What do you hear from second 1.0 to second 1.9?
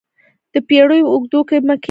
په اوږدو کې د مکې ښار.